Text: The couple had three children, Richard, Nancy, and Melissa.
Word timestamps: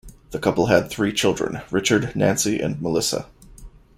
The 0.31 0.39
couple 0.39 0.65
had 0.65 0.89
three 0.89 1.13
children, 1.13 1.61
Richard, 1.69 2.15
Nancy, 2.15 2.59
and 2.59 2.81
Melissa. 2.81 3.27